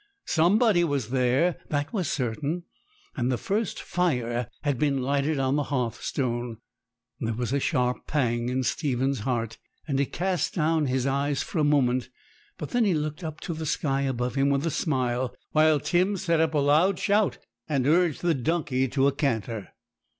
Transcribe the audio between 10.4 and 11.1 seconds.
down his